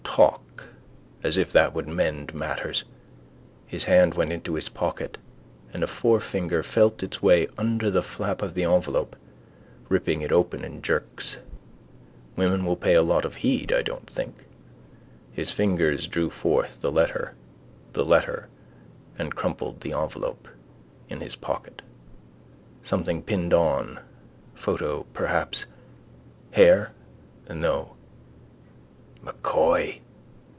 Talk: 0.13 0.65
as 1.23 1.37
if 1.37 1.53
that 1.53 1.73
would 1.73 1.87
mend 1.87 2.33
matters. 2.35 2.83
His 3.67 3.85
hand 3.85 4.13
went 4.15 4.33
into 4.33 4.55
his 4.55 4.67
pocket 4.67 5.17
and 5.71 5.81
a 5.83 5.87
forefinger 5.87 6.63
felt 6.63 7.01
its 7.01 7.21
way 7.21 7.47
under 7.57 7.89
the 7.89 8.03
flap 8.03 8.41
of 8.41 8.53
the 8.53 8.65
envelope, 8.65 9.15
ripping 9.87 10.21
it 10.21 10.31
open 10.33 10.65
in 10.65 10.81
jerks. 10.81 11.37
Women 12.35 12.65
will 12.65 12.75
pay 12.75 12.93
a 12.95 13.01
lot 13.01 13.23
of 13.23 13.35
heed, 13.37 13.71
I 13.71 13.81
don't 13.83 14.09
think. 14.09 14.43
His 15.31 15.51
fingers 15.53 16.07
drew 16.07 16.29
forth 16.29 16.81
the 16.81 16.91
letter 16.91 17.33
the 17.93 18.03
letter 18.03 18.49
and 19.17 19.33
crumpled 19.35 19.79
the 19.79 19.93
envelope 19.93 20.49
in 21.07 21.21
his 21.21 21.37
pocket. 21.37 21.81
Something 22.83 23.21
pinned 23.23 23.53
on: 23.53 24.01
photo 24.55 25.03
perhaps. 25.13 25.67
Hair? 26.51 26.91
No. 27.49 27.95
M'Coy. 29.23 29.99